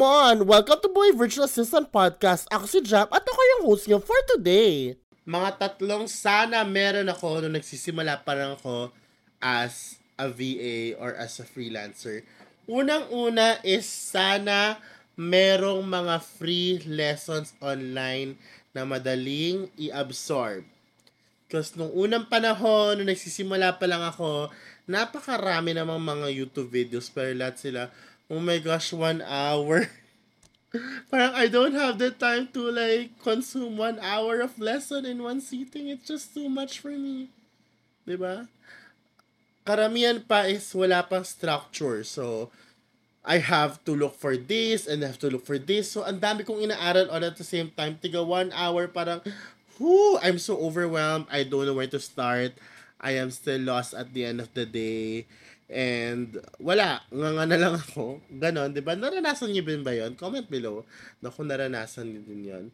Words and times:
Come 0.00 0.08
on! 0.16 0.48
Welcome 0.48 0.80
to 0.80 0.88
Boy 0.88 1.12
Virtual 1.12 1.44
Assistant 1.44 1.92
Podcast. 1.92 2.48
Ako 2.48 2.64
si 2.64 2.80
Jap 2.80 3.12
at 3.12 3.20
ako 3.20 3.36
yung 3.36 3.62
host 3.68 3.84
niyo 3.84 4.00
for 4.00 4.16
today. 4.32 4.96
Mga 5.28 5.60
tatlong 5.60 6.08
sana 6.08 6.64
meron 6.64 7.12
ako 7.12 7.44
nung 7.44 7.52
nagsisimula 7.52 8.24
pa 8.24 8.32
lang 8.32 8.56
ako 8.56 8.96
as 9.44 10.00
a 10.16 10.32
VA 10.32 10.96
or 10.96 11.12
as 11.20 11.36
a 11.36 11.44
freelancer. 11.44 12.24
Unang-una 12.64 13.60
is 13.60 13.84
sana 13.84 14.80
merong 15.20 15.84
mga 15.84 16.16
free 16.24 16.80
lessons 16.88 17.52
online 17.60 18.40
na 18.72 18.88
madaling 18.88 19.68
i-absorb. 19.76 20.64
Because 21.44 21.76
nung 21.76 21.92
unang 21.92 22.24
panahon, 22.24 23.04
nung 23.04 23.12
nagsisimula 23.12 23.76
pa 23.76 23.84
lang 23.84 24.00
ako, 24.00 24.48
napakarami 24.88 25.76
namang 25.76 26.00
mga 26.00 26.32
YouTube 26.32 26.72
videos 26.72 27.12
pero 27.12 27.36
lahat 27.36 27.60
sila 27.60 27.92
oh 28.30 28.38
my 28.38 28.62
gosh, 28.62 28.94
one 28.94 29.20
hour. 29.26 29.90
Parang 31.10 31.34
I 31.34 31.50
don't 31.50 31.74
have 31.74 31.98
the 31.98 32.14
time 32.14 32.46
to 32.54 32.70
like 32.70 33.18
consume 33.18 33.74
one 33.76 33.98
hour 33.98 34.38
of 34.38 34.54
lesson 34.62 35.02
in 35.04 35.18
one 35.18 35.42
sitting. 35.42 35.90
It's 35.90 36.06
just 36.06 36.32
too 36.32 36.48
much 36.48 36.78
for 36.78 36.94
me. 36.94 37.28
ba? 38.06 38.14
Diba? 38.14 38.36
Karamihan 39.66 40.22
pa 40.22 40.46
is 40.46 40.70
wala 40.70 41.02
pang 41.02 41.26
structure. 41.26 42.06
So, 42.06 42.54
I 43.26 43.42
have 43.42 43.82
to 43.84 43.92
look 43.92 44.16
for 44.16 44.38
this 44.38 44.86
and 44.86 45.04
I 45.04 45.12
have 45.12 45.20
to 45.26 45.28
look 45.28 45.44
for 45.44 45.58
this. 45.58 45.92
So, 45.92 46.06
ang 46.06 46.22
dami 46.22 46.46
kong 46.46 46.62
inaaral 46.64 47.10
all 47.10 47.20
at 47.20 47.36
the 47.36 47.44
same 47.44 47.68
time. 47.74 47.98
Tiga 48.00 48.24
one 48.24 48.54
hour, 48.56 48.88
parang, 48.88 49.20
whoo, 49.76 50.16
I'm 50.22 50.40
so 50.40 50.56
overwhelmed. 50.56 51.28
I 51.28 51.44
don't 51.44 51.66
know 51.66 51.76
where 51.76 51.90
to 51.92 52.00
start. 52.00 52.56
I 52.96 53.20
am 53.20 53.30
still 53.30 53.60
lost 53.60 53.92
at 53.92 54.14
the 54.16 54.24
end 54.24 54.40
of 54.40 54.48
the 54.56 54.64
day. 54.64 55.26
And 55.70 56.34
wala, 56.58 56.98
nga 57.06 57.28
nga 57.30 57.44
na 57.46 57.58
lang 57.58 57.74
ako. 57.78 58.18
Ganon, 58.26 58.74
di 58.74 58.82
ba? 58.82 58.98
Naranasan 58.98 59.54
niyo 59.54 59.62
ba 59.86 59.94
yon 59.94 60.18
Comment 60.18 60.42
below 60.42 60.82
na 61.22 61.30
kung 61.30 61.46
naranasan 61.46 62.10
niyo 62.10 62.20
din 62.26 62.42
yon 62.50 62.64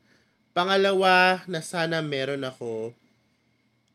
Pangalawa 0.57 1.45
na 1.45 1.61
sana 1.61 2.01
meron 2.01 2.41
ako 2.41 2.97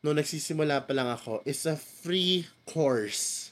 nung 0.06 0.14
nagsisimula 0.14 0.86
pa 0.86 0.94
lang 0.94 1.10
ako 1.10 1.42
is 1.42 1.66
a 1.66 1.74
free 1.74 2.46
course 2.62 3.50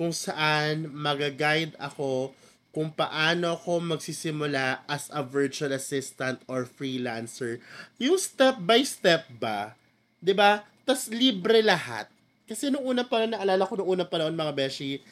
kung 0.00 0.12
saan 0.12 0.88
magaguide 0.88 1.76
ako 1.76 2.32
kung 2.72 2.92
paano 2.92 3.56
ako 3.56 3.80
magsisimula 3.96 4.84
as 4.84 5.08
a 5.12 5.24
virtual 5.24 5.72
assistant 5.72 6.40
or 6.44 6.68
freelancer. 6.68 7.60
Yung 7.96 8.20
step 8.20 8.60
by 8.60 8.84
step 8.84 9.28
ba? 9.40 9.72
'Di 10.20 10.36
ba? 10.36 10.64
Tas 10.84 11.08
libre 11.08 11.64
lahat. 11.64 12.12
Kasi 12.46 12.70
nung 12.70 12.86
una 12.86 13.02
pa 13.02 13.26
naalala 13.26 13.66
ko 13.66 13.74
nung 13.74 13.90
una 13.98 14.06
pa 14.06 14.22
noon 14.22 14.38
mga 14.38 14.54
beshi, 14.54 15.02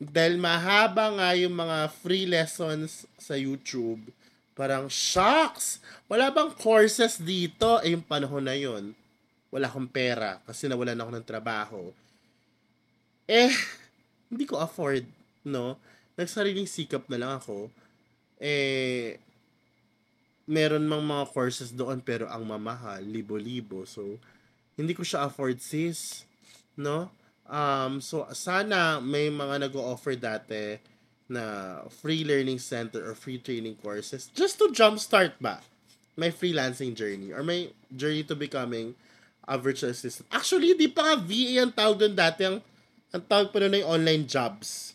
dahil 0.00 0.36
mahaba 0.40 1.12
nga 1.16 1.28
yung 1.36 1.56
mga 1.56 1.92
free 2.00 2.24
lessons 2.24 3.04
sa 3.20 3.36
YouTube, 3.36 4.00
parang, 4.56 4.88
shocks! 4.88 5.80
Wala 6.08 6.32
bang 6.32 6.52
courses 6.56 7.20
dito? 7.20 7.80
Eh, 7.84 7.92
yung 7.96 8.04
panahon 8.04 8.44
na 8.44 8.56
yon 8.56 8.92
wala 9.50 9.66
akong 9.66 9.90
pera 9.90 10.38
kasi 10.46 10.70
nawalan 10.70 10.94
ako 10.94 11.10
ng 11.10 11.26
trabaho. 11.26 11.82
Eh, 13.26 13.50
hindi 14.30 14.46
ko 14.46 14.62
afford, 14.62 15.02
no? 15.42 15.74
Nagsariling 16.14 16.70
sikap 16.70 17.02
na 17.10 17.18
lang 17.18 17.32
ako. 17.34 17.66
Eh, 18.38 19.18
meron 20.46 20.86
mang 20.86 21.02
mga 21.02 21.34
courses 21.34 21.74
doon 21.74 21.98
pero 21.98 22.30
ang 22.30 22.46
mamahal, 22.46 23.02
libo-libo. 23.02 23.82
So, 23.90 24.22
hindi 24.78 24.94
ko 24.94 25.02
siya 25.02 25.26
afford, 25.26 25.58
sis 25.58 26.29
no? 26.80 27.12
Um, 27.44 28.00
so, 28.00 28.24
sana 28.32 29.02
may 29.04 29.28
mga 29.28 29.68
nag-offer 29.68 30.16
dati 30.16 30.80
na 31.30 31.78
free 32.02 32.24
learning 32.24 32.58
center 32.58 33.04
or 33.04 33.14
free 33.14 33.38
training 33.38 33.78
courses 33.78 34.32
just 34.34 34.58
to 34.58 34.66
jumpstart 34.74 35.38
ba 35.38 35.62
my 36.18 36.26
freelancing 36.26 36.90
journey 36.90 37.30
or 37.30 37.46
my 37.46 37.70
journey 37.94 38.26
to 38.26 38.34
becoming 38.34 38.98
a 39.46 39.56
virtual 39.56 39.90
assistant. 39.90 40.26
Actually, 40.30 40.74
di 40.74 40.90
pa 40.90 41.14
nga 41.14 41.16
VA 41.18 41.62
ang 41.62 41.72
tawag 41.74 41.96
doon 42.02 42.14
dati. 42.14 42.46
Ang, 42.46 42.58
ang 43.10 43.24
tawag 43.24 43.50
pa 43.50 43.58
doon 43.62 43.78
ay 43.78 43.84
online 43.86 44.24
jobs. 44.28 44.94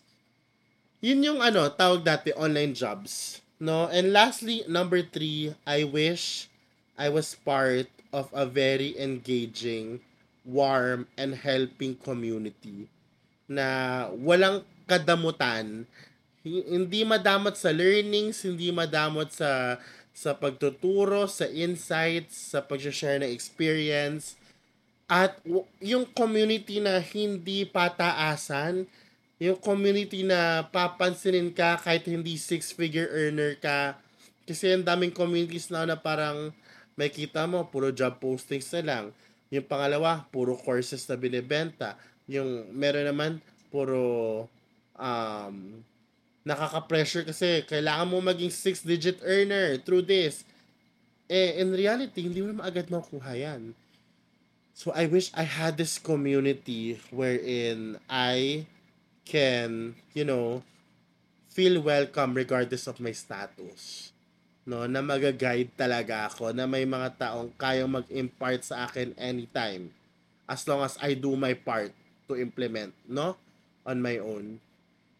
Yun 1.03 1.25
yung 1.25 1.39
ano, 1.43 1.67
tawag 1.73 2.07
dati, 2.07 2.31
online 2.37 2.71
jobs. 2.71 3.43
No? 3.59 3.91
And 3.91 4.15
lastly, 4.15 4.63
number 4.69 5.03
three, 5.03 5.51
I 5.67 5.83
wish 5.83 6.47
I 6.95 7.11
was 7.11 7.35
part 7.35 7.91
of 8.15 8.31
a 8.31 8.47
very 8.47 8.95
engaging 8.95 9.99
warm, 10.45 11.09
and 11.17 11.33
helping 11.33 11.97
community 11.97 12.87
na 13.49 14.07
walang 14.13 14.61
kadamutan, 14.85 15.89
hindi 16.45 17.01
madamot 17.01 17.57
sa 17.57 17.73
learnings, 17.73 18.45
hindi 18.45 18.69
madamot 18.69 19.33
sa 19.33 19.81
sa 20.15 20.31
pagtuturo, 20.31 21.27
sa 21.27 21.43
insights, 21.51 22.55
sa 22.55 22.63
pag-share 22.63 23.19
ng 23.19 23.27
experience, 23.27 24.39
at 25.11 25.35
yung 25.83 26.07
community 26.07 26.79
na 26.79 27.03
hindi 27.03 27.67
pataasan, 27.67 28.87
yung 29.43 29.59
community 29.59 30.23
na 30.23 30.63
papansinin 30.71 31.51
ka 31.51 31.75
kahit 31.83 32.07
hindi 32.07 32.39
six-figure 32.39 33.11
earner 33.11 33.59
ka. 33.59 33.99
Kasi 34.47 34.71
ang 34.71 34.87
daming 34.87 35.11
communities 35.11 35.67
na 35.67 35.83
na 35.83 35.99
parang 35.99 36.55
may 36.95 37.11
kita 37.11 37.43
mo, 37.43 37.67
puro 37.67 37.91
job 37.91 38.15
postings 38.23 38.71
na 38.79 38.81
lang 38.87 39.05
yung 39.53 39.65
pangalawa, 39.65 40.25
puro 40.33 40.57
courses 40.57 41.05
na 41.05 41.17
binibenta. 41.17 41.97
Yung 42.25 42.69
meron 42.73 43.05
naman, 43.05 43.31
puro 43.69 44.45
um, 44.97 45.81
nakaka-pressure 46.45 47.25
kasi 47.29 47.61
kailangan 47.65 48.09
mo 48.09 48.17
maging 48.21 48.49
six-digit 48.49 49.21
earner 49.21 49.77
through 49.81 50.05
this. 50.05 50.45
Eh, 51.29 51.61
in 51.61 51.73
reality, 51.73 52.25
hindi 52.25 52.41
mo 52.41 52.53
naman 52.53 52.69
makukuha 52.69 53.33
yan. 53.37 53.73
So, 54.75 54.91
I 54.91 55.07
wish 55.07 55.31
I 55.33 55.47
had 55.47 55.79
this 55.79 55.97
community 55.97 56.99
wherein 57.09 57.97
I 58.11 58.67
can, 59.23 59.95
you 60.11 60.27
know, 60.27 60.61
feel 61.47 61.79
welcome 61.79 62.35
regardless 62.35 62.85
of 62.85 62.99
my 62.99 63.15
status 63.15 64.14
no, 64.65 64.89
na 64.89 64.99
mag-guide 65.05 65.69
talaga 65.77 66.25
ako, 66.25 66.49
na 66.49 66.65
may 66.65 66.89
mga 66.89 67.13
taong 67.21 67.53
kayang 67.53 68.01
mag-impart 68.01 68.65
sa 68.65 68.89
akin 68.89 69.13
anytime 69.15 69.93
as 70.49 70.65
long 70.65 70.81
as 70.81 70.97
I 71.01 71.13
do 71.13 71.37
my 71.37 71.53
part 71.53 71.93
to 72.25 72.33
implement, 72.37 72.93
no, 73.05 73.37
on 73.85 74.01
my 74.01 74.17
own. 74.17 74.57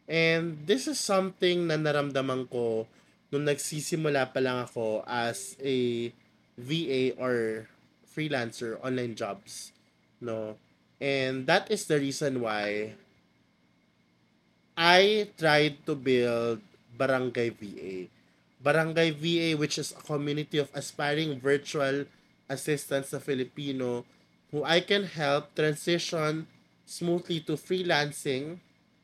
And 0.10 0.66
this 0.66 0.90
is 0.90 0.98
something 1.02 1.70
na 1.70 1.78
naramdaman 1.78 2.50
ko 2.50 2.90
nung 3.30 3.46
nagsisimula 3.46 4.34
pa 4.34 4.42
lang 4.42 4.66
ako 4.66 5.02
as 5.06 5.58
a 5.62 6.10
VA 6.58 7.14
or 7.18 7.66
freelancer, 8.06 8.82
online 8.82 9.14
jobs, 9.14 9.74
no. 10.22 10.58
And 10.98 11.46
that 11.46 11.70
is 11.70 11.86
the 11.86 12.02
reason 12.02 12.42
why 12.42 12.98
I 14.78 15.30
tried 15.38 15.86
to 15.86 15.94
build 15.94 16.62
Barangay 16.96 17.50
VA 17.54 18.15
Barangay 18.66 19.14
VA, 19.14 19.54
which 19.54 19.78
is 19.78 19.94
a 19.94 20.02
community 20.02 20.58
of 20.58 20.74
aspiring 20.74 21.38
virtual 21.38 22.10
assistants 22.50 23.14
sa 23.14 23.22
Filipino 23.22 24.02
who 24.50 24.66
I 24.66 24.82
can 24.82 25.06
help 25.06 25.54
transition 25.54 26.50
smoothly 26.90 27.46
to 27.46 27.62
freelancing 27.62 28.58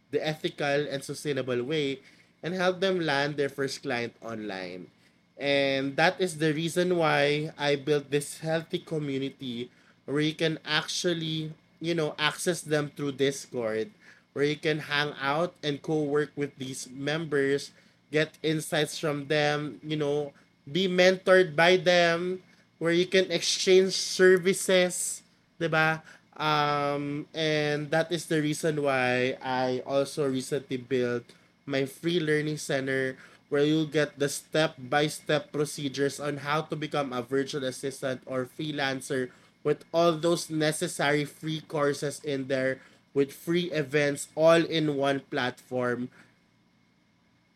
the 0.09 0.17
ethical 0.17 0.89
and 0.89 1.05
sustainable 1.05 1.61
way 1.61 2.01
and 2.41 2.57
help 2.57 2.81
them 2.81 3.05
land 3.05 3.37
their 3.37 3.53
first 3.53 3.85
client 3.85 4.17
online. 4.25 4.89
And 5.37 5.93
that 5.93 6.17
is 6.17 6.41
the 6.41 6.53
reason 6.53 6.97
why 6.97 7.53
I 7.57 7.77
built 7.77 8.09
this 8.09 8.41
healthy 8.41 8.81
community 8.81 9.69
where 10.05 10.25
you 10.25 10.33
can 10.33 10.57
actually, 10.65 11.53
you 11.79 11.93
know, 11.93 12.17
access 12.17 12.61
them 12.61 12.91
through 12.97 13.21
Discord, 13.21 13.93
where 14.33 14.45
you 14.45 14.57
can 14.57 14.89
hang 14.89 15.13
out 15.21 15.53
and 15.61 15.81
co-work 15.81 16.33
with 16.35 16.57
these 16.57 16.89
members 16.89 17.71
get 18.11 18.37
insights 18.43 18.99
from 18.99 19.27
them, 19.27 19.79
you 19.83 19.95
know, 19.95 20.33
be 20.69 20.87
mentored 20.87 21.55
by 21.55 21.77
them, 21.77 22.43
where 22.77 22.91
you 22.91 23.05
can 23.05 23.31
exchange 23.31 23.93
services, 23.93 25.23
diba? 25.59 26.01
Um, 26.35 27.27
and 27.33 27.89
that 27.91 28.11
is 28.11 28.25
the 28.25 28.41
reason 28.41 28.81
why 28.81 29.37
I 29.41 29.83
also 29.85 30.27
recently 30.27 30.77
built 30.77 31.23
my 31.65 31.85
free 31.85 32.19
learning 32.19 32.57
center 32.57 33.17
where 33.49 33.63
you'll 33.63 33.85
get 33.85 34.17
the 34.17 34.29
step-by-step 34.29 35.51
procedures 35.51 36.19
on 36.19 36.37
how 36.37 36.61
to 36.61 36.75
become 36.75 37.11
a 37.11 37.21
virtual 37.21 37.65
assistant 37.65 38.23
or 38.25 38.47
freelancer 38.47 39.29
with 39.61 39.83
all 39.93 40.15
those 40.15 40.49
necessary 40.49 41.25
free 41.25 41.61
courses 41.67 42.23
in 42.23 42.47
there 42.47 42.79
with 43.13 43.31
free 43.31 43.69
events 43.75 44.29
all 44.35 44.63
in 44.63 44.95
one 44.95 45.19
platform 45.29 46.09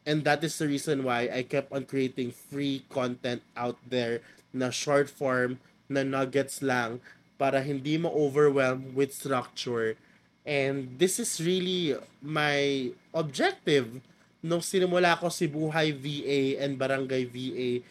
And 0.06 0.22
that 0.24 0.46
is 0.46 0.58
the 0.62 0.70
reason 0.70 1.04
why 1.04 1.30
I 1.34 1.42
kept 1.42 1.74
on 1.74 1.90
creating 1.90 2.32
free 2.32 2.86
content 2.94 3.42
out 3.58 3.82
there 3.90 4.22
na 4.54 4.70
short 4.70 5.10
form, 5.10 5.58
na 5.90 6.06
nuggets 6.06 6.62
lang, 6.62 7.02
para 7.42 7.60
hindi 7.66 7.98
mo 7.98 8.14
overwhelm 8.14 8.94
with 8.94 9.12
structure. 9.12 9.98
And 10.46 11.02
this 11.02 11.18
is 11.18 11.42
really 11.42 11.98
my 12.22 12.94
objective 13.18 14.00
nung 14.46 14.62
sinimula 14.62 15.18
ko 15.18 15.34
si 15.34 15.50
Buhay 15.50 15.90
VA 15.90 16.62
and 16.62 16.78
Barangay 16.78 17.26
VA 17.26 17.82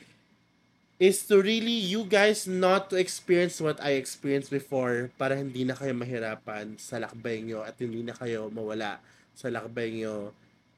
is 1.02 1.26
to 1.26 1.42
really 1.42 1.82
you 1.90 2.06
guys 2.06 2.46
not 2.46 2.86
to 2.86 2.96
experience 2.96 3.58
what 3.58 3.82
I 3.82 3.98
experienced 3.98 4.54
before 4.54 5.10
para 5.18 5.34
hindi 5.34 5.66
na 5.66 5.74
kayo 5.74 5.90
mahirapan 5.90 6.78
sa 6.78 7.02
lakbay 7.02 7.42
nyo 7.42 7.66
at 7.66 7.74
hindi 7.82 8.06
na 8.06 8.14
kayo 8.14 8.46
mawala 8.54 9.02
sa 9.34 9.50
lakbay 9.50 9.90
nyo. 9.98 10.30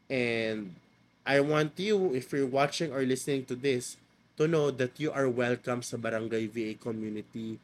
And 0.09 0.73
I 1.27 1.43
want 1.43 1.75
you, 1.83 2.15
if 2.15 2.31
you're 2.31 2.47
watching 2.47 2.95
or 2.95 3.03
listening 3.03 3.51
to 3.51 3.59
this, 3.59 3.99
to 4.39 4.47
know 4.47 4.71
that 4.71 4.95
you 5.03 5.11
are 5.11 5.27
welcome 5.27 5.83
sa 5.83 5.99
Barangay 5.99 6.47
VA 6.47 6.79
community. 6.79 7.59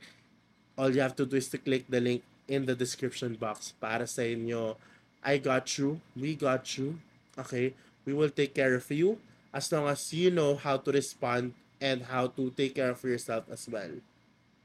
All 0.74 0.90
you 0.90 0.98
have 0.98 1.14
to 1.22 1.24
do 1.24 1.38
is 1.38 1.46
to 1.54 1.62
click 1.62 1.86
the 1.86 2.02
link 2.02 2.26
in 2.50 2.66
the 2.66 2.74
description 2.74 3.38
box 3.38 3.70
para 3.78 4.10
sa 4.10 4.26
inyo. 4.26 4.74
I 5.22 5.38
got 5.38 5.78
you. 5.78 6.02
We 6.18 6.34
got 6.34 6.66
you. 6.74 6.98
Okay? 7.38 7.78
We 8.02 8.18
will 8.18 8.34
take 8.34 8.50
care 8.50 8.74
of 8.74 8.90
you 8.90 9.22
as 9.54 9.70
long 9.70 9.86
as 9.86 10.10
you 10.10 10.34
know 10.34 10.58
how 10.58 10.82
to 10.82 10.90
respond 10.90 11.54
and 11.78 12.02
how 12.10 12.34
to 12.34 12.50
take 12.58 12.74
care 12.74 12.90
of 12.90 12.98
yourself 13.06 13.46
as 13.46 13.70
well. 13.70 13.94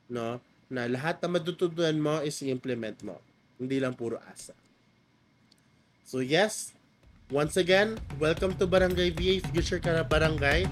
No? 0.09 0.41
Na 0.73 0.89
lahat 0.89 1.21
na 1.21 1.29
matutunan 1.29 2.01
mo 2.01 2.17
is 2.25 2.41
i-implement 2.41 3.05
mo. 3.05 3.21
Hindi 3.61 3.77
lang 3.77 3.94
puro 3.94 4.17
asa. 4.25 4.57
So 6.01 6.23
yes, 6.23 6.73
once 7.31 7.57
again, 7.57 8.00
welcome 8.19 8.56
to 8.56 8.65
Barangay 8.65 9.09
VA 9.12 9.45
Future 9.50 9.79
Kara 9.79 10.03
Barangay. 10.03 10.68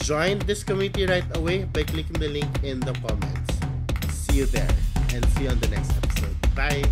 Join 0.00 0.38
this 0.40 0.62
community 0.62 1.06
right 1.06 1.24
away 1.36 1.64
by 1.64 1.84
clicking 1.84 2.20
the 2.20 2.28
link 2.28 2.50
in 2.62 2.80
the 2.80 2.92
comments. 3.00 3.56
See 4.12 4.38
you 4.38 4.46
there 4.46 4.68
and 5.14 5.24
see 5.32 5.44
you 5.44 5.50
on 5.50 5.58
the 5.60 5.68
next 5.68 5.96
episode. 5.96 6.36
Bye! 6.54 6.84